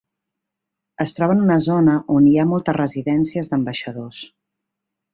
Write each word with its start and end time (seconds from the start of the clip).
Es 1.05 1.13
troba 1.17 1.35
en 1.35 1.43
una 1.49 1.59
zona 1.67 1.99
on 2.17 2.27
hi 2.31 2.35
ha 2.39 2.49
moltes 2.55 2.79
residències 2.81 3.55
d'ambaixadors. 3.55 4.27